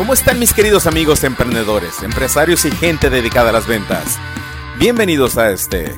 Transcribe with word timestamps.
¿Cómo 0.00 0.14
están 0.14 0.38
mis 0.38 0.54
queridos 0.54 0.86
amigos 0.86 1.24
emprendedores, 1.24 2.02
empresarios 2.02 2.64
y 2.64 2.70
gente 2.70 3.10
dedicada 3.10 3.50
a 3.50 3.52
las 3.52 3.66
ventas? 3.66 4.16
Bienvenidos 4.78 5.36
a 5.36 5.50
este, 5.50 5.92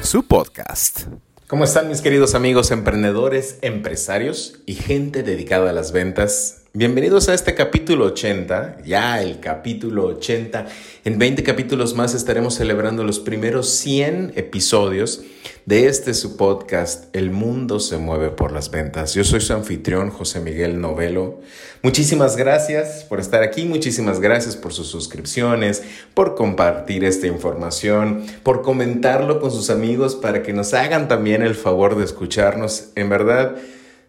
su 0.00 0.22
podcast. 0.22 1.08
¿Cómo 1.48 1.64
están 1.64 1.88
mis 1.88 2.02
queridos 2.02 2.36
amigos 2.36 2.70
emprendedores, 2.70 3.58
empresarios 3.62 4.60
y 4.64 4.74
gente 4.74 5.24
dedicada 5.24 5.70
a 5.70 5.72
las 5.72 5.90
ventas? 5.90 6.62
Bienvenidos 6.72 7.28
a 7.28 7.34
este 7.34 7.56
capítulo 7.56 8.04
80, 8.04 8.78
ya 8.84 9.20
el 9.20 9.40
capítulo 9.40 10.06
80. 10.06 10.66
En 11.04 11.18
20 11.18 11.42
capítulos 11.42 11.96
más 11.96 12.14
estaremos 12.14 12.54
celebrando 12.54 13.02
los 13.02 13.18
primeros 13.18 13.70
100 13.70 14.34
episodios 14.36 15.22
de 15.66 15.86
este 15.86 16.12
su 16.14 16.36
podcast, 16.36 17.14
El 17.14 17.30
mundo 17.30 17.78
se 17.78 17.96
mueve 17.96 18.30
por 18.30 18.50
las 18.50 18.70
ventas. 18.70 19.14
Yo 19.14 19.22
soy 19.22 19.40
su 19.40 19.52
anfitrión, 19.52 20.10
José 20.10 20.40
Miguel 20.40 20.80
Novelo. 20.80 21.38
Muchísimas 21.82 22.36
gracias 22.36 23.04
por 23.04 23.20
estar 23.20 23.42
aquí, 23.42 23.64
muchísimas 23.64 24.20
gracias 24.20 24.56
por 24.56 24.72
sus 24.72 24.88
suscripciones, 24.88 25.82
por 26.14 26.34
compartir 26.34 27.04
esta 27.04 27.28
información, 27.28 28.24
por 28.42 28.62
comentarlo 28.62 29.40
con 29.40 29.52
sus 29.52 29.70
amigos 29.70 30.16
para 30.16 30.42
que 30.42 30.52
nos 30.52 30.74
hagan 30.74 31.06
también 31.06 31.42
el 31.42 31.54
favor 31.54 31.96
de 31.96 32.04
escucharnos. 32.04 32.88
En 32.96 33.08
verdad, 33.08 33.56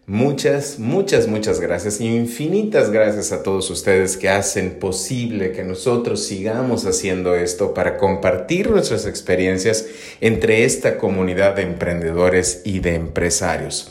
Muchas, 0.06 0.78
muchas, 0.78 1.28
muchas 1.28 1.60
gracias. 1.60 1.98
Infinitas 1.98 2.90
gracias 2.90 3.32
a 3.32 3.42
todos 3.42 3.70
ustedes 3.70 4.18
que 4.18 4.28
hacen 4.28 4.78
posible 4.78 5.52
que 5.52 5.64
nosotros 5.64 6.26
sigamos 6.26 6.84
haciendo 6.84 7.34
esto 7.34 7.72
para 7.72 7.96
compartir 7.96 8.70
nuestras 8.70 9.06
experiencias 9.06 9.86
entre 10.20 10.64
esta 10.64 10.98
comunidad 10.98 11.56
de 11.56 11.62
emprendedores 11.62 12.60
y 12.66 12.80
de 12.80 12.96
empresarios. 12.96 13.90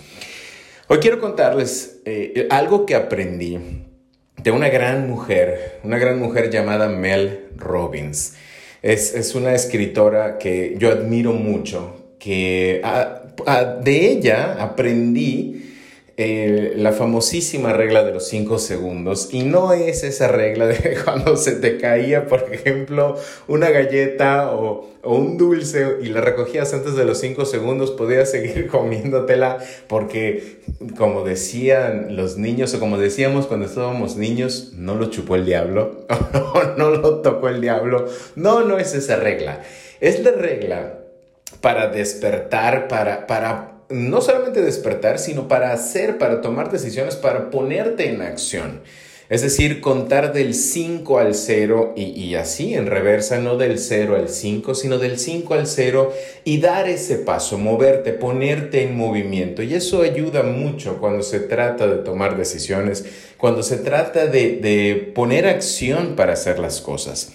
Hoy 0.88 1.00
quiero 1.00 1.20
contarles 1.20 2.02
eh, 2.06 2.48
algo 2.52 2.86
que 2.86 2.94
aprendí 2.94 3.58
de 4.38 4.52
una 4.52 4.70
gran 4.70 5.10
mujer, 5.10 5.80
una 5.84 5.98
gran 5.98 6.20
mujer 6.20 6.52
llamada 6.52 6.90
Mel 6.90 7.48
Robbins. 7.58 8.36
Es, 8.84 9.34
una 9.34 9.56
escritora 9.56 10.38
que 10.38 10.76
yo 10.78 10.92
admiro 10.92 11.34
mucho, 11.34 12.16
que 12.20 12.82
ah, 12.84 13.24
ah, 13.48 13.64
de 13.82 14.12
ella 14.12 14.58
aprendí 14.60 15.73
eh, 16.16 16.74
la 16.76 16.92
famosísima 16.92 17.74
regla 17.74 18.04
de 18.04 18.12
los 18.12 18.28
5 18.28 18.60
segundos 18.60 19.30
y 19.32 19.42
no 19.42 19.74
es 19.74 20.04
esa 20.04 20.28
regla 20.28 20.68
de 20.68 20.96
cuando 21.04 21.36
se 21.38 21.54
te 21.54 21.80
caía, 21.80 22.28
por 22.28 22.54
ejemplo, 22.54 23.18
una 23.48 23.72
galleta 23.72 24.52
o, 24.52 24.92
un 25.02 25.40
dulce 25.40 25.98
y 26.04 26.10
la 26.10 26.22
recogías 26.22 26.72
antes 26.76 26.96
de 26.96 27.04
los 27.04 27.20
5 27.20 27.46
segundos, 27.46 27.90
podías 27.90 28.30
seguir 28.30 28.68
comiéndotela 28.72 29.58
porque, 29.88 30.62
como 30.98 31.24
decían 31.24 32.16
los 32.16 32.38
niños 32.38 32.76
o 32.76 32.80
como 32.80 33.00
decíamos 33.00 33.48
cuando 33.48 33.66
estábamos 33.66 34.16
niños, 34.16 34.74
no 34.76 34.94
lo 34.94 35.08
chupó 35.08 35.36
el 35.36 35.46
diablo, 35.46 36.06
no 36.78 36.92
lo 36.92 37.22
tocó 37.22 37.50
el 37.50 37.60
diablo. 37.60 38.06
No, 38.36 38.64
no 38.64 38.78
es 38.78 38.94
esa 38.94 39.16
regla. 39.16 39.64
Es 40.00 40.24
la 40.24 40.32
regla 40.32 41.00
para 41.60 41.88
despertar, 41.88 42.88
para, 42.88 43.26
para 43.26 43.73
no 43.94 44.22
solamente 44.22 44.62
despertar, 44.62 45.20
sino 45.20 45.48
para 45.48 45.72
hacer, 45.72 46.18
para 46.18 46.42
tomar 46.42 46.72
decisiones, 46.72 47.16
para 47.16 47.50
ponerte 47.50 48.10
en 48.10 48.22
acción. 48.22 48.82
Es 49.30 49.42
decir, 49.42 49.80
contar 49.80 50.34
del 50.34 50.54
5 50.54 51.18
al 51.18 51.34
0 51.34 51.94
y, 51.96 52.36
así 52.36 52.76
en 52.76 52.88
reversa, 52.88 53.40
no 53.40 53.58
del 53.58 53.80
0 53.80 54.18
al 54.18 54.30
5, 54.30 54.76
sino 54.76 55.00
del 55.00 55.18
5 55.18 55.54
al 55.54 55.66
0 55.66 56.14
y 56.44 56.60
dar 56.60 56.90
ese 56.90 57.16
paso, 57.16 57.58
moverte, 57.58 58.14
ponerte 58.14 58.84
en 58.84 58.98
movimiento. 58.98 59.64
Y 59.64 59.74
eso 59.76 60.02
ayuda 60.02 60.44
mucho 60.44 61.00
cuando 61.00 61.24
se 61.24 61.40
trata 61.40 61.88
de 61.88 62.04
tomar 62.04 62.38
decisiones, 62.38 63.06
cuando 63.38 63.64
se 63.64 63.78
trata 63.78 64.28
de, 64.28 64.58
de 64.58 65.12
poner 65.16 65.48
acción 65.48 66.16
para 66.16 66.34
hacer 66.34 66.60
las 66.60 66.82
cosas. 66.82 67.32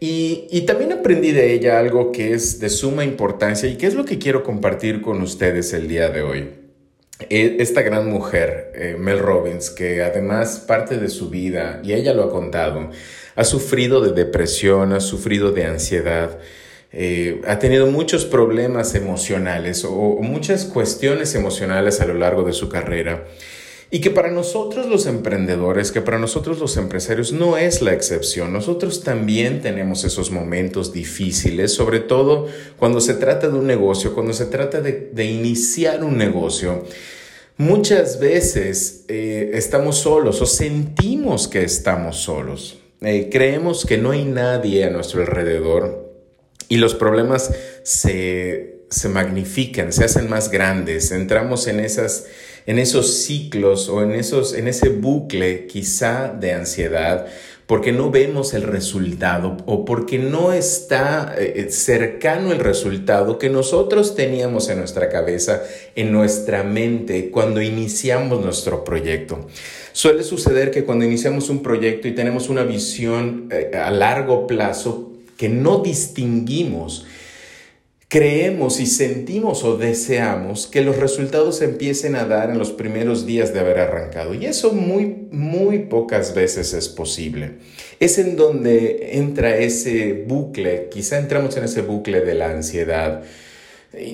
Y, 0.00 0.62
también 0.66 0.92
aprendí 0.92 1.32
de 1.32 1.52
ella 1.52 1.78
algo 1.78 2.12
que 2.12 2.34
es 2.34 2.60
de 2.60 2.68
suma 2.68 3.04
importancia 3.04 3.68
y 3.68 3.76
que 3.76 3.86
es 3.86 3.94
lo 3.94 4.04
que 4.04 4.18
quiero 4.18 4.42
compartir 4.42 5.00
con 5.00 5.22
ustedes 5.22 5.72
el 5.72 5.88
día 5.88 6.10
de 6.10 6.22
hoy. 6.22 6.50
E, 7.30 7.56
esta 7.60 7.82
gran 7.82 8.10
mujer, 8.10 8.72
eh, 8.74 8.96
Mel 8.98 9.20
Robbins, 9.20 9.70
que 9.70 10.02
además 10.02 10.64
parte 10.66 10.98
de 10.98 11.08
su 11.08 11.30
vida, 11.30 11.80
y 11.82 11.92
ella 11.92 12.12
lo 12.12 12.24
ha 12.24 12.30
contado, 12.30 12.90
ha 13.36 13.44
sufrido 13.44 14.00
de 14.00 14.12
depresión, 14.12 14.92
ha 14.92 15.00
sufrido 15.00 15.52
de 15.52 15.64
ansiedad, 15.64 16.38
eh, 16.92 17.40
ha 17.46 17.58
tenido 17.58 17.86
muchos 17.86 18.24
problemas 18.24 18.94
emocionales 18.94 19.84
o 19.84 20.18
muchas 20.20 20.64
cuestiones 20.64 21.34
emocionales 21.34 22.00
a 22.00 22.06
lo 22.06 22.14
largo 22.14 22.42
de 22.42 22.52
su 22.52 22.68
carrera. 22.68 23.24
Y 23.94 24.00
que 24.00 24.10
para 24.10 24.32
nosotros 24.32 24.86
los 24.86 25.06
emprendedores, 25.06 25.92
que 25.92 26.00
para 26.00 26.18
nosotros 26.18 26.58
los 26.58 26.76
empresarios 26.76 27.32
no 27.32 27.56
es 27.56 27.80
la 27.80 27.92
excepción. 27.92 28.52
Nosotros 28.52 29.04
también 29.04 29.62
tenemos 29.62 30.02
esos 30.02 30.32
momentos 30.32 30.92
difíciles, 30.92 31.72
sobre 31.72 32.00
todo 32.00 32.48
cuando 32.76 33.00
se 33.00 33.14
trata 33.14 33.48
de 33.48 33.54
un 33.56 33.68
negocio, 33.68 34.12
cuando 34.12 34.32
se 34.32 34.46
trata 34.46 34.80
de, 34.80 35.24
iniciar 35.24 36.02
un 36.02 36.18
negocio. 36.18 36.82
Muchas 37.56 38.18
veces 38.18 39.04
eh, 39.06 39.52
estamos 39.54 39.98
solos 39.98 40.42
o 40.42 40.46
sentimos 40.46 41.46
que 41.46 41.62
estamos 41.62 42.16
solos. 42.16 42.80
Eh, 43.00 43.28
creemos 43.30 43.86
que 43.86 43.96
no 43.96 44.10
hay 44.10 44.24
nadie 44.24 44.86
a 44.86 44.90
nuestro 44.90 45.20
alrededor 45.20 46.12
y 46.68 46.78
los 46.78 46.96
problemas 46.96 47.52
se, 47.84 48.86
se 48.90 49.08
magnifican, 49.08 49.92
se 49.92 50.04
hacen 50.04 50.28
más 50.28 50.50
grandes. 50.50 51.12
Entramos 51.12 51.68
en 51.68 51.78
esas 51.78 52.24
en 52.66 52.78
esos 52.78 53.24
ciclos 53.24 53.88
o 53.88 54.02
en, 54.02 54.12
esos, 54.12 54.54
en 54.54 54.68
ese 54.68 54.88
bucle 54.88 55.66
quizá 55.66 56.28
de 56.28 56.52
ansiedad 56.52 57.26
porque 57.66 57.92
no 57.92 58.10
vemos 58.10 58.52
el 58.52 58.62
resultado 58.62 59.56
o 59.66 59.84
porque 59.84 60.18
no 60.18 60.52
está 60.52 61.34
eh, 61.38 61.54
eh, 61.56 61.70
cercano 61.70 62.52
el 62.52 62.58
resultado 62.58 63.38
que 63.38 63.48
nosotros 63.48 64.14
teníamos 64.14 64.68
en 64.68 64.78
nuestra 64.78 65.08
cabeza, 65.08 65.62
en 65.94 66.12
nuestra 66.12 66.62
mente 66.62 67.30
cuando 67.30 67.62
iniciamos 67.62 68.44
nuestro 68.44 68.84
proyecto. 68.84 69.46
Suele 69.92 70.24
suceder 70.24 70.70
que 70.70 70.84
cuando 70.84 71.04
iniciamos 71.04 71.48
un 71.48 71.62
proyecto 71.62 72.06
y 72.06 72.12
tenemos 72.12 72.50
una 72.50 72.64
visión 72.64 73.48
eh, 73.50 73.70
a 73.76 73.90
largo 73.90 74.46
plazo 74.46 75.12
que 75.38 75.48
no 75.48 75.78
distinguimos, 75.78 77.06
creemos 78.14 78.78
y 78.78 78.86
sentimos 78.86 79.64
o 79.64 79.76
deseamos 79.76 80.68
que 80.68 80.82
los 80.82 80.98
resultados 80.98 81.60
empiecen 81.62 82.14
a 82.14 82.24
dar 82.24 82.48
en 82.48 82.58
los 82.58 82.70
primeros 82.70 83.26
días 83.26 83.52
de 83.52 83.58
haber 83.58 83.80
arrancado. 83.80 84.34
Y 84.34 84.46
eso 84.46 84.72
muy, 84.72 85.26
muy 85.32 85.80
pocas 85.80 86.32
veces 86.32 86.74
es 86.74 86.88
posible. 86.88 87.54
Es 87.98 88.20
en 88.20 88.36
donde 88.36 89.18
entra 89.18 89.56
ese 89.56 90.24
bucle, 90.28 90.90
quizá 90.92 91.18
entramos 91.18 91.56
en 91.56 91.64
ese 91.64 91.82
bucle 91.82 92.20
de 92.20 92.34
la 92.34 92.52
ansiedad, 92.52 93.24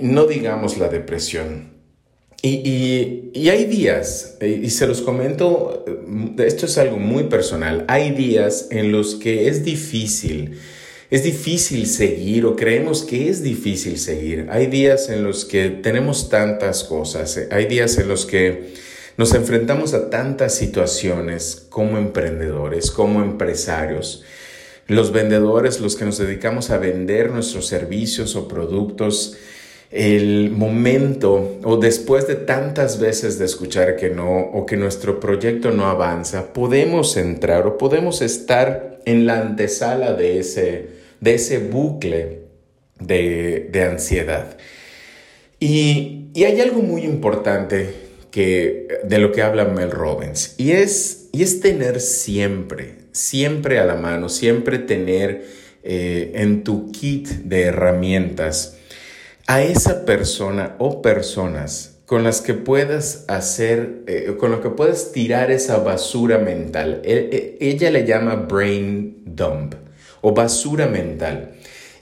no 0.00 0.24
digamos 0.24 0.78
la 0.78 0.88
depresión. 0.88 1.74
Y, 2.40 3.32
y, 3.34 3.48
hay 3.50 3.66
días, 3.66 4.38
y 4.40 4.70
se 4.70 4.86
los 4.86 5.02
comento, 5.02 5.84
esto 6.38 6.64
es 6.64 6.78
algo 6.78 6.96
muy 6.96 7.24
personal, 7.24 7.84
hay 7.86 8.12
días 8.12 8.68
en 8.70 8.92
los 8.92 9.16
que 9.16 9.48
es 9.48 9.62
difícil 9.62 10.56
es 11.10 11.24
difícil 11.24 11.86
seguir 11.86 12.46
o 12.46 12.54
creemos 12.54 13.02
que 13.02 13.28
es 13.28 13.42
difícil 13.42 13.98
seguir. 13.98 14.46
Hay 14.50 14.68
días 14.68 15.08
en 15.08 15.24
los 15.24 15.44
que 15.44 15.68
tenemos 15.68 16.28
tantas 16.28 16.84
cosas, 16.84 17.38
hay 17.50 17.66
días 17.66 17.98
en 17.98 18.06
los 18.06 18.26
que 18.26 18.74
nos 19.16 19.34
enfrentamos 19.34 19.92
a 19.92 20.08
tantas 20.08 20.54
situaciones 20.54 21.66
como 21.68 21.98
emprendedores, 21.98 22.92
como 22.92 23.22
empresarios. 23.22 24.22
Los 24.86 25.12
vendedores, 25.12 25.80
los 25.80 25.96
que 25.96 26.04
nos 26.04 26.18
dedicamos 26.18 26.70
a 26.70 26.78
vender 26.78 27.30
nuestros 27.30 27.66
servicios 27.66 28.36
o 28.36 28.46
productos, 28.46 29.36
el 29.90 30.50
momento 30.52 31.58
o 31.64 31.76
después 31.76 32.28
de 32.28 32.36
tantas 32.36 33.00
veces 33.00 33.36
de 33.40 33.46
escuchar 33.46 33.96
que 33.96 34.10
no 34.10 34.38
o 34.38 34.64
que 34.64 34.76
nuestro 34.76 35.18
proyecto 35.18 35.72
no 35.72 35.86
avanza, 35.86 36.52
podemos 36.52 37.16
entrar 37.16 37.66
o 37.66 37.76
podemos 37.76 38.22
estar 38.22 39.00
en 39.04 39.26
la 39.26 39.40
antesala 39.40 40.12
de 40.12 40.38
ese 40.38 40.99
de 41.20 41.34
ese 41.34 41.58
bucle 41.58 42.40
de, 42.98 43.88
ansiedad. 43.90 44.56
Y, 45.58 46.16
hay 46.36 46.60
algo 46.60 46.80
muy 46.80 47.02
importante 47.02 47.90
que, 48.30 48.88
de 49.04 49.18
lo 49.18 49.32
que 49.32 49.42
habla 49.42 49.64
Mel 49.64 49.90
Robbins, 49.90 50.54
y 50.58 50.72
es, 50.72 51.28
y 51.32 51.42
es 51.42 51.60
tener 51.60 52.00
siempre, 52.00 52.94
siempre 53.12 53.78
a 53.78 53.84
la 53.84 53.96
mano, 53.96 54.28
siempre 54.28 54.78
tener 54.78 55.44
eh, 55.82 56.32
en 56.36 56.62
tu 56.62 56.92
kit 56.92 57.28
de 57.28 57.62
herramientas 57.62 58.76
a 59.46 59.62
esa 59.62 60.04
persona 60.04 60.76
o 60.78 61.02
personas 61.02 61.98
con 62.06 62.22
las 62.24 62.40
que 62.40 62.54
puedas 62.54 63.24
hacer, 63.28 64.02
eh, 64.06 64.34
con 64.38 64.50
lo 64.50 64.60
que 64.60 64.70
puedas 64.70 65.12
tirar 65.12 65.50
esa 65.50 65.78
basura 65.78 66.38
mental. 66.38 67.02
E, 67.04 67.56
e, 67.60 67.68
ella 67.68 67.90
le 67.90 68.04
llama 68.04 68.34
brain 68.34 69.22
dump 69.24 69.74
o 70.20 70.32
basura 70.32 70.86
mental. 70.86 71.52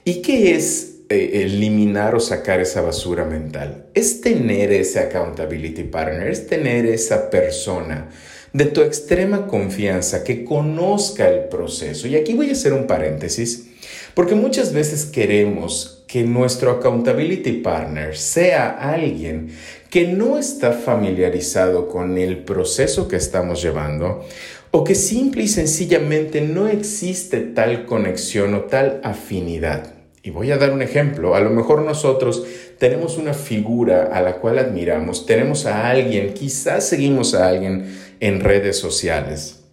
¿Y 0.03 0.21
qué 0.21 0.55
es 0.55 1.01
eh, 1.09 1.43
eliminar 1.43 2.15
o 2.15 2.19
sacar 2.19 2.59
esa 2.59 2.81
basura 2.81 3.25
mental? 3.25 3.85
Es 3.93 4.21
tener 4.21 4.71
ese 4.71 4.99
accountability 4.99 5.83
partner, 5.83 6.29
es 6.29 6.47
tener 6.47 6.85
esa 6.85 7.29
persona 7.29 8.09
de 8.53 8.65
tu 8.65 8.81
extrema 8.81 9.47
confianza, 9.47 10.23
que 10.23 10.43
conozca 10.43 11.29
el 11.29 11.49
proceso. 11.49 12.07
Y 12.07 12.15
aquí 12.15 12.33
voy 12.33 12.49
a 12.49 12.53
hacer 12.53 12.73
un 12.73 12.87
paréntesis, 12.87 13.67
porque 14.13 14.35
muchas 14.35 14.73
veces 14.73 15.05
queremos 15.05 16.03
que 16.07 16.23
nuestro 16.23 16.71
accountability 16.71 17.53
partner 17.53 18.17
sea 18.17 18.69
alguien 18.69 19.51
que 19.89 20.07
no 20.07 20.37
está 20.37 20.71
familiarizado 20.71 21.87
con 21.87 22.17
el 22.17 22.43
proceso 22.43 23.07
que 23.07 23.15
estamos 23.15 23.61
llevando 23.61 24.23
o 24.71 24.83
que 24.83 24.93
simple 24.93 25.43
y 25.43 25.47
sencillamente 25.47 26.41
no 26.41 26.67
existe 26.67 27.39
tal 27.39 27.85
conexión 27.85 28.53
o 28.53 28.61
tal 28.61 29.01
afinidad. 29.03 29.95
Y 30.21 30.29
voy 30.29 30.51
a 30.51 30.57
dar 30.57 30.71
un 30.73 30.83
ejemplo. 30.83 31.33
A 31.33 31.39
lo 31.39 31.49
mejor 31.49 31.81
nosotros 31.81 32.45
tenemos 32.77 33.17
una 33.17 33.33
figura 33.33 34.09
a 34.13 34.21
la 34.21 34.35
cual 34.35 34.59
admiramos, 34.59 35.25
tenemos 35.25 35.65
a 35.65 35.89
alguien, 35.89 36.33
quizás 36.33 36.87
seguimos 36.87 37.33
a 37.33 37.47
alguien 37.47 37.97
en 38.19 38.41
redes 38.41 38.77
sociales, 38.77 39.63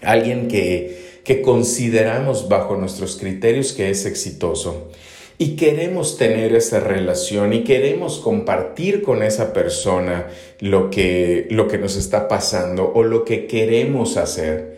alguien 0.00 0.48
que, 0.48 1.20
que 1.22 1.42
consideramos 1.42 2.48
bajo 2.48 2.76
nuestros 2.76 3.16
criterios 3.16 3.74
que 3.74 3.90
es 3.90 4.06
exitoso 4.06 4.90
y 5.40 5.56
queremos 5.56 6.18
tener 6.18 6.54
esa 6.54 6.80
relación 6.80 7.54
y 7.54 7.64
queremos 7.64 8.18
compartir 8.18 9.00
con 9.00 9.22
esa 9.22 9.54
persona 9.54 10.26
lo 10.58 10.90
que, 10.90 11.46
lo 11.48 11.66
que 11.66 11.78
nos 11.78 11.96
está 11.96 12.28
pasando 12.28 12.92
o 12.94 13.02
lo 13.04 13.24
que 13.24 13.46
queremos 13.46 14.18
hacer. 14.18 14.76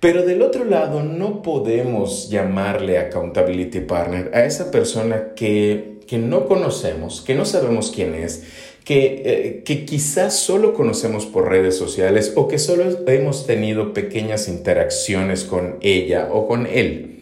Pero 0.00 0.24
del 0.24 0.40
otro 0.40 0.64
lado, 0.64 1.02
no 1.02 1.42
podemos 1.42 2.30
llamarle 2.30 2.96
accountability 2.96 3.80
partner 3.80 4.30
a 4.32 4.46
esa 4.46 4.70
persona 4.70 5.34
que, 5.36 5.98
que 6.06 6.16
no 6.16 6.48
conocemos, 6.48 7.20
que 7.20 7.34
no 7.34 7.44
sabemos 7.44 7.92
quién 7.94 8.14
es, 8.14 8.44
que, 8.86 9.22
eh, 9.26 9.62
que 9.62 9.84
quizás 9.84 10.34
solo 10.34 10.72
conocemos 10.72 11.26
por 11.26 11.50
redes 11.50 11.76
sociales 11.76 12.32
o 12.34 12.48
que 12.48 12.58
solo 12.58 12.84
hemos 13.06 13.46
tenido 13.46 13.92
pequeñas 13.92 14.48
interacciones 14.48 15.44
con 15.44 15.76
ella 15.82 16.30
o 16.32 16.48
con 16.48 16.64
él. 16.66 17.17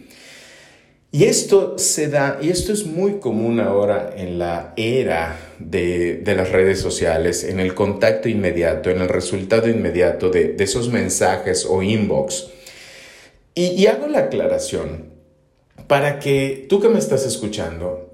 Y 1.12 1.24
esto 1.24 1.78
se 1.78 2.08
da, 2.08 2.38
y 2.42 2.50
esto 2.50 2.72
es 2.72 2.84
muy 2.84 3.20
común 3.20 3.60
ahora 3.60 4.12
en 4.16 4.38
la 4.38 4.74
era 4.76 5.38
de, 5.58 6.22
las 6.24 6.50
redes 6.50 6.80
sociales, 6.80 7.44
en 7.44 7.60
el 7.60 7.74
contacto 7.74 8.28
inmediato, 8.28 8.90
en 8.90 9.00
el 9.00 9.08
resultado 9.08 9.68
inmediato 9.68 10.30
de, 10.30 10.56
esos 10.58 10.90
mensajes 10.90 11.64
o 11.64 11.82
inbox. 11.82 12.48
Y, 13.54 13.86
hago 13.86 14.08
la 14.08 14.20
aclaración 14.20 15.06
para 15.86 16.18
que 16.18 16.66
tú 16.68 16.80
que 16.80 16.88
me 16.88 16.98
estás 16.98 17.24
escuchando, 17.24 18.12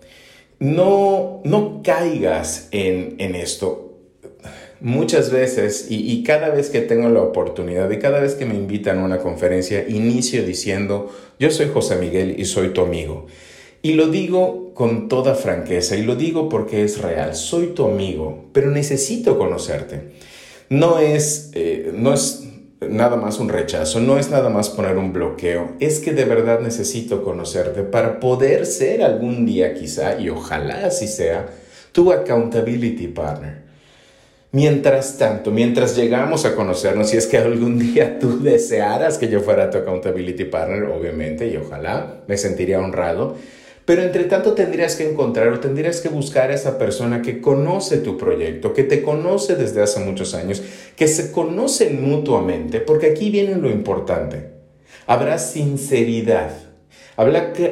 no, 0.61 1.41
no 1.45 1.83
caigas 1.83 2.69
en, 2.71 3.17
en 3.19 3.35
esto 3.35 3.92
muchas 4.83 5.31
veces 5.31 5.87
y, 5.89 6.23
cada 6.25 6.51
vez 6.51 6.69
que 6.69 6.81
tengo 6.81 7.09
la 7.09 7.23
oportunidad 7.23 7.91
y 7.91 7.99
cada 7.99 8.21
vez 8.21 8.35
que 8.35 8.45
me 8.45 8.55
invitan 8.55 8.99
a 8.99 9.05
una 9.05 9.19
conferencia, 9.19 9.89
inicio 9.89 10.45
diciendo, 10.45 11.11
yo 11.39 11.51
soy 11.51 11.69
José 11.73 11.97
Miguel 11.97 12.35
y 12.39 12.45
soy 12.45 12.71
tu 12.71 12.83
amigo. 12.83 13.27
Y 13.81 13.95
lo 13.95 14.09
digo 14.09 14.75
con 14.75 15.09
toda 15.09 15.35
franqueza 15.35 15.97
y 15.97 16.03
lo 16.03 16.17
digo 16.17 16.49
porque 16.49 16.85
es 16.85 17.01
real, 17.01 17.35
soy 17.35 17.69
tu 17.69 17.85
amigo, 17.87 18.49
pero 18.53 18.71
necesito 18.71 19.39
conocerte. 19.39 20.13
No 20.69 20.99
es, 20.99 21.51
eh, 21.55 21.93
no 21.95 22.13
es 22.13 22.45
nada 22.81 23.17
más 23.17 23.39
un 23.39 23.49
rechazo, 23.49 24.01
no 24.01 24.19
es 24.19 24.31
nada 24.31 24.51
más 24.51 24.69
poner 24.71 24.97
un 24.97 25.13
bloqueo, 25.13 25.73
es 25.79 26.01
que 26.01 26.13
de 26.13 26.25
verdad 26.25 26.61
necesito 26.61 27.23
conocerte 27.23 27.83
para 27.83 28.19
poder 28.21 28.67
ser 28.67 29.03
algún 29.03 29.47
día 29.47 29.75
quizá, 29.75 30.21
y 30.21 30.29
ojalá 30.29 30.87
así 30.87 31.07
sea, 31.07 31.47
tu 31.93 32.11
accountability 32.11 33.09
partner. 33.09 33.72
Mientras 34.55 35.17
tanto, 35.17 35.51
mientras 35.51 35.97
llegamos 35.97 36.45
a 36.45 36.55
conocernos, 36.55 37.09
si 37.09 37.17
es 37.17 37.27
que 37.27 37.39
algún 37.39 37.79
día 37.79 38.19
tú 38.19 38.39
desearas 38.43 39.17
que 39.17 39.29
yo 39.29 39.41
fuera 39.41 39.71
tu 39.71 39.79
accountability 39.79 40.45
partner, 40.45 40.85
obviamente, 40.85 41.49
y 41.49 41.57
ojalá 41.57 42.23
me 42.29 42.37
sentiría 42.37 42.79
honrado, 42.79 43.35
pero 43.87 44.03
entre 44.03 44.25
tanto 44.25 44.53
tendrías 44.53 44.95
que 44.95 45.09
encontrar 45.09 45.49
o 45.49 45.59
tendrías 45.59 46.03
que 46.03 46.11
buscar 46.11 46.51
a 46.51 46.55
esa 46.55 46.77
persona 46.77 47.23
que 47.23 47.41
conoce 47.41 47.97
tu 47.97 48.19
proyecto, 48.19 48.75
que 48.75 48.85
te 48.85 49.03
conoce 49.03 49.57
desde 49.57 49.81
hace 49.81 50.01
muchos 50.01 50.35
años, 50.35 50.63
que 50.97 51.09
se 51.09 51.33
conocen 51.33 52.07
mutuamente, 52.07 52.81
porque 52.81 53.07
aquí 53.07 53.31
viene 53.31 53.57
lo 53.57 53.71
importante. 53.71 54.51
Habrá 55.07 55.39
sinceridad, 55.39 56.53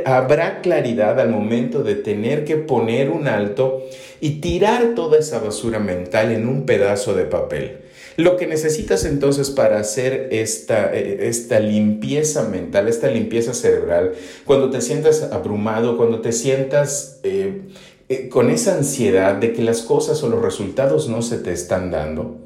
habrá, 0.05 0.61
claridad 0.61 1.20
al 1.20 1.29
momento 1.29 1.82
de 1.82 1.94
tener 1.94 2.44
que 2.44 2.56
poner 2.56 3.11
un 3.11 3.29
alto 3.29 3.85
y 4.20 4.41
tirar 4.41 4.94
toda 4.94 5.19
esa 5.19 5.38
basura 5.41 5.79
mental 5.79 6.32
en 6.32 6.49
un 6.49 6.67
pedazo 6.67 7.14
de 7.14 7.25
papel. 7.25 7.79
Lo 8.17 8.37
que 8.37 8.47
necesitas 8.47 9.05
entonces 9.05 9.50
para 9.50 9.79
hacer 9.79 10.29
esta, 10.31 10.94
eh, 10.94 11.29
esta 11.29 11.58
limpieza 11.61 12.49
mental, 12.49 12.88
esta 12.88 13.08
limpieza 13.08 13.55
cerebral, 13.55 14.12
cuando 14.44 14.70
te 14.70 14.81
sientas 14.81 15.23
abrumado, 15.32 15.97
cuando 15.97 16.20
te 16.20 16.32
sientas 16.32 17.20
eh, 17.23 17.62
eh, 18.08 18.29
con 18.29 18.50
esa 18.50 18.75
ansiedad 18.76 19.37
de 19.37 19.52
que 19.52 19.62
las 19.62 19.82
cosas 19.82 20.23
o 20.23 20.29
los 20.29 20.43
resultados 20.43 21.08
no 21.08 21.23
se 21.23 21.38
te 21.38 21.52
están 21.52 21.91
dando, 21.91 22.38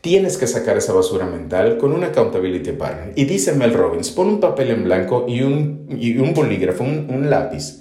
tienes 0.00 0.36
que 0.36 0.46
sacar 0.46 0.76
esa 0.76 0.92
basura 0.92 1.26
mental 1.26 1.78
con 1.78 1.92
un 1.92 2.04
accountability 2.04 2.72
partner. 2.72 3.12
Y 3.16 3.24
dice 3.24 3.52
Mel 3.52 3.74
Robbins, 3.74 4.10
pon 4.10 4.28
un 4.28 4.40
papel 4.40 4.70
en 4.70 4.84
blanco 4.84 5.26
y 5.28 5.42
un, 5.42 5.86
un 5.90 6.34
bolígrafo, 6.34 6.84
un 6.84 7.28
lápiz 7.28 7.80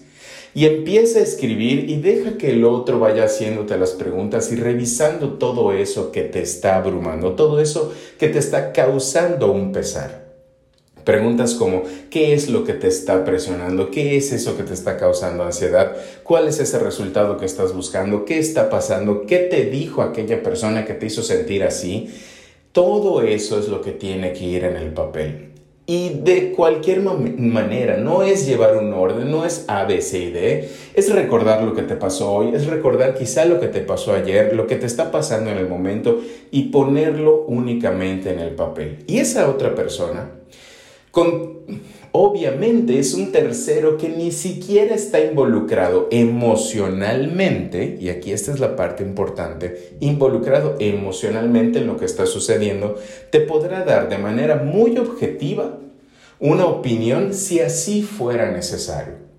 y 0.53 0.65
empieza 0.65 1.19
a 1.19 1.23
escribir 1.23 1.89
y 1.89 2.01
deja 2.01 2.37
que 2.37 2.51
el 2.51 2.65
otro 2.65 2.99
vaya 2.99 3.25
haciéndote 3.25 3.77
las 3.77 3.91
preguntas 3.91 4.51
y 4.51 4.55
revisando 4.55 5.33
todo 5.33 5.73
eso 5.73 6.11
que 6.11 6.23
te 6.23 6.41
está 6.41 6.77
abrumando, 6.77 7.33
todo 7.33 7.59
eso 7.59 7.93
que 8.17 8.29
te 8.29 8.39
está 8.39 8.71
causando 8.71 9.51
un 9.51 9.71
pesar. 9.71 10.28
Preguntas 11.09 11.55
como, 11.55 11.81
¿qué 12.11 12.35
es 12.35 12.51
lo 12.51 12.63
que 12.65 12.73
te 12.73 12.87
está 12.87 13.25
presionando? 13.25 13.89
¿Qué 13.89 14.15
es 14.15 14.31
eso 14.31 14.55
que 14.55 14.61
te 14.61 14.75
está 14.75 14.95
causando 14.95 15.43
ansiedad? 15.43 15.97
¿Cuál 16.21 16.47
es 16.47 16.59
ese 16.59 16.77
resultado 16.77 17.37
que 17.37 17.47
estás 17.47 17.73
buscando? 17.73 18.25
¿Qué 18.25 18.37
está 18.37 18.69
pasando? 18.69 19.25
¿Qué 19.25 19.39
te 19.39 19.65
dijo 19.65 20.03
aquella 20.03 20.43
persona 20.43 20.85
que 20.85 20.93
te 20.93 21.07
hizo 21.07 21.23
sentir 21.23 21.63
así? 21.63 22.13
Todo 22.73 23.23
eso 23.23 23.57
es 23.57 23.69
lo 23.69 23.81
que 23.81 23.89
tiene 23.91 24.33
que 24.33 24.45
ir 24.45 24.65
en 24.65 24.75
el 24.75 24.93
papel. 24.93 25.53
Y 25.87 26.19
de 26.23 26.51
cualquier 26.51 27.01
manera, 27.01 27.97
no 27.97 28.21
es 28.21 28.45
llevar 28.45 28.77
un 28.77 28.93
orden, 28.93 29.31
no 29.31 29.45
es 29.45 29.65
A, 29.67 29.85
B, 29.85 30.03
C 30.03 30.19
y 30.19 30.31
D, 30.31 30.69
es 30.93 31.11
recordar 31.11 31.63
lo 31.63 31.73
que 31.73 31.81
te 31.81 31.95
pasó 31.95 32.31
hoy, 32.31 32.53
es 32.53 32.67
recordar 32.67 33.15
quizá 33.15 33.45
lo 33.45 33.59
que 33.59 33.69
te 33.69 33.79
pasó 33.79 34.13
ayer, 34.13 34.53
lo 34.53 34.67
que 34.67 34.75
te 34.75 34.85
está 34.85 35.11
pasando 35.11 35.49
en 35.49 35.57
el 35.57 35.67
momento 35.67 36.21
y 36.51 36.65
ponerlo 36.65 37.45
únicamente 37.47 38.29
en 38.31 38.37
el 38.37 38.51
papel. 38.51 38.99
Y 39.07 39.17
esa 39.17 39.49
otra 39.49 39.73
persona, 39.73 40.33
con 41.11 41.59
obviamente 42.11 42.99
es 42.99 43.13
un 43.13 43.31
tercero 43.31 43.97
que 43.97 44.09
ni 44.09 44.31
siquiera 44.31 44.95
está 44.95 45.19
involucrado 45.19 46.07
emocionalmente, 46.11 47.97
y 47.99 48.09
aquí 48.09 48.31
esta 48.31 48.51
es 48.51 48.59
la 48.59 48.75
parte 48.75 49.03
importante, 49.03 49.95
involucrado 49.99 50.75
emocionalmente 50.79 51.79
en 51.79 51.87
lo 51.87 51.97
que 51.97 52.05
está 52.05 52.25
sucediendo, 52.25 52.97
te 53.31 53.41
podrá 53.41 53.83
dar 53.83 54.09
de 54.09 54.17
manera 54.17 54.55
muy 54.55 54.97
objetiva 54.97 55.77
una 56.39 56.65
opinión 56.65 57.33
si 57.33 57.59
así 57.59 58.01
fuera 58.01 58.51
necesario. 58.51 59.29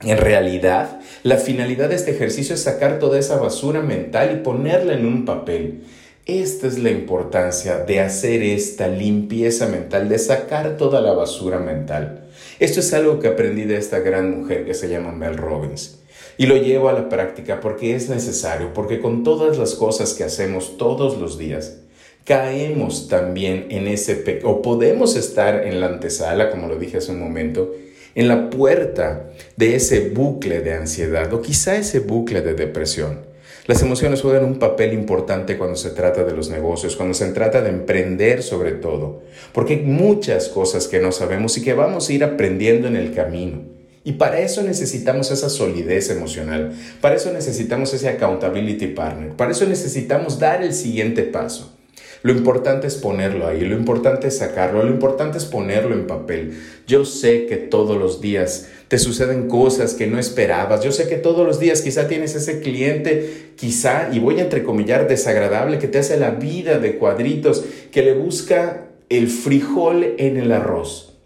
En 0.00 0.16
realidad, 0.16 1.00
la 1.24 1.38
finalidad 1.38 1.88
de 1.88 1.96
este 1.96 2.12
ejercicio 2.12 2.54
es 2.54 2.62
sacar 2.62 3.00
toda 3.00 3.18
esa 3.18 3.36
basura 3.36 3.82
mental 3.82 4.30
y 4.32 4.44
ponerla 4.44 4.94
en 4.94 5.04
un 5.04 5.24
papel 5.24 5.82
esta 6.28 6.66
es 6.66 6.78
la 6.78 6.90
importancia 6.90 7.78
de 7.78 8.00
hacer 8.00 8.42
esta 8.42 8.86
limpieza 8.86 9.66
mental, 9.66 10.10
de 10.10 10.18
sacar 10.18 10.76
toda 10.76 11.00
la 11.00 11.14
basura 11.14 11.58
mental. 11.58 12.28
Esto 12.58 12.80
es 12.80 12.92
algo 12.92 13.18
que 13.18 13.28
aprendí 13.28 13.64
de 13.64 13.78
esta 13.78 14.00
gran 14.00 14.38
mujer 14.38 14.66
que 14.66 14.74
se 14.74 14.90
llama 14.90 15.10
Mel 15.10 15.38
Robbins. 15.38 16.00
Y 16.36 16.44
lo 16.44 16.58
llevo 16.58 16.90
a 16.90 16.92
la 16.92 17.08
práctica 17.08 17.60
porque 17.60 17.94
es 17.94 18.10
necesario, 18.10 18.74
porque 18.74 19.00
con 19.00 19.24
todas 19.24 19.56
las 19.56 19.74
cosas 19.74 20.12
que 20.12 20.22
hacemos 20.22 20.76
todos 20.76 21.16
los 21.16 21.38
días, 21.38 21.78
caemos 22.24 23.08
también 23.08 23.66
en 23.70 23.88
ese 23.88 24.42
o 24.44 24.60
podemos 24.60 25.16
estar 25.16 25.66
en 25.66 25.80
la 25.80 25.86
antesala, 25.86 26.50
como 26.50 26.68
lo 26.68 26.78
dije 26.78 26.98
hace 26.98 27.12
un 27.12 27.20
momento, 27.20 27.74
en 28.14 28.28
la 28.28 28.50
puerta 28.50 29.30
de 29.56 29.76
ese 29.76 30.10
bucle 30.10 30.60
de 30.60 30.74
ansiedad 30.74 31.32
o 31.32 31.40
quizá 31.40 31.76
ese 31.76 32.00
bucle 32.00 32.42
de 32.42 32.52
depresión. 32.52 33.27
Las 33.68 33.82
emociones 33.82 34.22
juegan 34.22 34.46
un 34.46 34.58
papel 34.58 34.94
importante 34.94 35.58
cuando 35.58 35.76
se 35.76 35.90
trata 35.90 36.24
de 36.24 36.32
los 36.32 36.48
negocios, 36.48 36.96
cuando 36.96 37.12
se 37.12 37.30
trata 37.32 37.60
de 37.60 37.68
emprender 37.68 38.42
sobre 38.42 38.72
todo, 38.72 39.24
porque 39.52 39.74
hay 39.74 39.80
muchas 39.82 40.48
cosas 40.48 40.88
que 40.88 41.00
no 41.00 41.12
sabemos 41.12 41.58
y 41.58 41.62
que 41.62 41.74
vamos 41.74 42.08
a 42.08 42.12
ir 42.14 42.24
aprendiendo 42.24 42.88
en 42.88 42.96
el 42.96 43.12
camino. 43.12 43.60
Y 44.04 44.12
para 44.12 44.40
eso 44.40 44.62
necesitamos 44.62 45.30
esa 45.30 45.50
solidez 45.50 46.08
emocional, 46.08 46.72
para 47.02 47.16
eso 47.16 47.30
necesitamos 47.30 47.92
ese 47.92 48.08
accountability 48.08 48.86
partner, 48.86 49.36
para 49.36 49.50
eso 49.50 49.66
necesitamos 49.66 50.38
dar 50.38 50.62
el 50.62 50.72
siguiente 50.72 51.24
paso. 51.24 51.77
Lo 52.22 52.32
importante 52.32 52.86
es 52.86 52.96
ponerlo 52.96 53.46
ahí, 53.46 53.60
lo 53.60 53.76
importante 53.76 54.28
es 54.28 54.38
sacarlo, 54.38 54.82
lo 54.82 54.90
importante 54.90 55.38
es 55.38 55.44
ponerlo 55.44 55.94
en 55.94 56.06
papel. 56.06 56.58
Yo 56.86 57.04
sé 57.04 57.46
que 57.46 57.56
todos 57.56 57.96
los 57.96 58.20
días 58.20 58.68
te 58.88 58.98
suceden 58.98 59.48
cosas 59.48 59.94
que 59.94 60.06
no 60.06 60.18
esperabas. 60.18 60.82
Yo 60.82 60.92
sé 60.92 61.08
que 61.08 61.16
todos 61.16 61.46
los 61.46 61.60
días 61.60 61.82
quizá 61.82 62.08
tienes 62.08 62.34
ese 62.34 62.60
cliente, 62.60 63.52
quizá, 63.56 64.08
y 64.12 64.18
voy 64.18 64.40
a 64.40 64.44
entrecomillar, 64.44 65.06
desagradable, 65.06 65.78
que 65.78 65.88
te 65.88 65.98
hace 65.98 66.18
la 66.18 66.30
vida 66.30 66.78
de 66.78 66.96
cuadritos, 66.96 67.64
que 67.92 68.02
le 68.02 68.14
busca 68.14 68.88
el 69.08 69.28
frijol 69.28 70.14
en 70.18 70.38
el 70.38 70.52
arroz. 70.52 71.17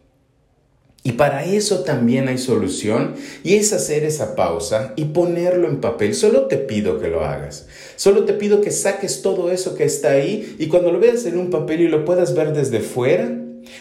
Y 1.05 1.13
para 1.13 1.45
eso 1.45 1.81
también 1.81 2.29
hay 2.29 2.39
solución 2.39 3.17
y 3.43 3.55
es 3.55 3.73
hacer 3.73 4.05
esa 4.05 4.37
pausa 4.37 4.93
y 4.95 5.07
ponerlo 5.07 5.69
en 5.69 5.81
papel. 5.81 6.15
Solo 6.15 6.47
te 6.47 6.59
pido 6.59 7.01
que 7.01 7.09
lo 7.09 7.25
hagas. 7.25 7.67
Solo 7.97 8.25
te 8.25 8.35
pido 8.35 8.61
que 8.61 8.71
saques 8.71 9.21
todo 9.21 9.51
eso 9.51 9.75
que 9.75 9.85
está 9.85 10.13
ahí 10.13 10.55
y 10.61 10.69
cuando 10.69 10.93
lo 10.93 11.01
veas 11.01 11.25
en 11.27 11.39
un 11.39 11.51
papel 11.51 11.81
y 11.81 11.89
lo 11.89 12.05
puedas 12.05 12.35
ver 12.35 12.53
desde 12.53 12.81
fuera, 12.81 13.37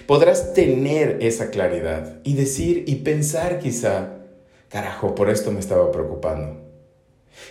podrás 0.08 0.54
tener 0.54 1.18
esa 1.22 1.52
claridad 1.52 2.18
y 2.24 2.34
decir 2.34 2.86
y 2.88 2.96
pensar 2.96 3.60
quizá, 3.60 4.14
carajo, 4.70 5.14
por 5.14 5.30
esto 5.30 5.52
me 5.52 5.60
estaba 5.60 5.92
preocupando. 5.92 6.61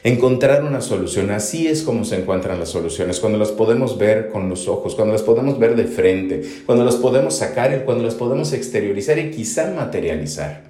Encontrar 0.02 0.64
una 0.64 0.80
solución, 0.80 1.30
así 1.30 1.68
es 1.68 1.82
como 1.82 2.04
se 2.04 2.16
encuentran 2.16 2.58
las 2.58 2.70
soluciones, 2.70 3.20
cuando 3.20 3.38
las 3.38 3.50
podemos 3.50 3.98
ver 3.98 4.28
con 4.28 4.48
los 4.48 4.66
ojos, 4.66 4.94
cuando 4.94 5.12
las 5.12 5.22
podemos 5.22 5.58
ver 5.58 5.76
de 5.76 5.84
frente, 5.84 6.42
cuando 6.64 6.84
las 6.84 6.96
podemos 6.96 7.36
sacar 7.36 7.84
cuando 7.84 8.04
las 8.04 8.14
podemos 8.14 8.52
exteriorizar 8.52 9.18
y 9.18 9.30
quizá 9.30 9.70
materializar. 9.72 10.62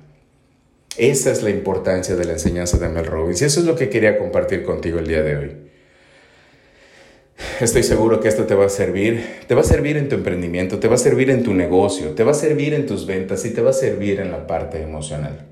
Esa 0.97 1.31
es 1.31 1.43
la 1.43 1.51
importancia 1.51 2.17
de 2.17 2.25
la 2.25 2.33
enseñanza 2.33 2.77
de 2.79 2.89
Mel 2.89 3.07
Robbins 3.07 3.41
y 3.41 3.45
eso 3.45 3.61
es 3.61 3.67
lo 3.67 3.77
que 3.77 3.89
quería 3.89 4.19
compartir 4.19 4.65
contigo 4.65 4.99
el 4.99 5.07
día 5.07 5.23
de 5.23 5.37
hoy. 5.37 5.57
Estoy 7.61 7.83
seguro 7.83 8.21
que 8.21 8.29
esto 8.29 8.45
te 8.45 8.55
va 8.55 8.67
a 8.67 8.71
servir, 8.71 9.25
te 9.47 9.55
va 9.55 9.61
a 9.61 9.65
servir 9.65 9.97
en 9.97 10.09
tu 10.09 10.17
emprendimiento, 10.17 10.79
te 10.79 10.89
va 10.89 10.97
a 10.97 10.99
servir 10.99 11.31
en 11.31 11.43
tu 11.43 11.55
negocio, 11.55 12.11
te 12.11 12.25
va 12.25 12.33
a 12.33 12.35
servir 12.35 12.75
en 12.75 12.87
tus 12.87 13.07
ventas 13.07 13.45
y 13.47 13.51
te 13.51 13.63
va 13.63 13.71
a 13.71 13.75
servir 13.75 14.21
en 14.21 14.31
la 14.31 14.47
parte 14.47 14.83
emocional. 14.83 15.47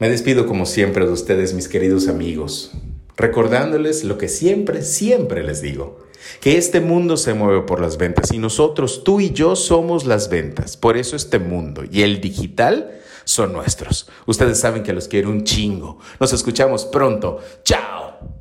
Me 0.00 0.08
despido 0.08 0.46
como 0.46 0.64
siempre 0.64 1.04
de 1.04 1.12
ustedes, 1.12 1.52
mis 1.52 1.68
queridos 1.68 2.08
amigos, 2.08 2.70
recordándoles 3.18 4.02
lo 4.02 4.16
que 4.16 4.28
siempre, 4.28 4.80
siempre 4.80 5.44
les 5.44 5.60
digo, 5.60 5.98
que 6.40 6.56
este 6.56 6.80
mundo 6.80 7.18
se 7.18 7.34
mueve 7.34 7.60
por 7.66 7.82
las 7.82 7.98
ventas 7.98 8.32
y 8.32 8.38
nosotros, 8.38 9.04
tú 9.04 9.20
y 9.20 9.32
yo, 9.32 9.56
somos 9.56 10.06
las 10.06 10.30
ventas. 10.30 10.78
Por 10.78 10.96
eso 10.96 11.16
este 11.16 11.38
mundo 11.38 11.82
y 11.90 12.00
el 12.00 12.22
digital 12.22 12.98
son 13.24 13.52
nuestros. 13.52 14.08
Ustedes 14.24 14.58
saben 14.58 14.82
que 14.84 14.94
los 14.94 15.06
quiero 15.06 15.28
un 15.28 15.44
chingo. 15.44 15.98
Nos 16.18 16.32
escuchamos 16.32 16.86
pronto. 16.86 17.40
Chao. 17.62 18.39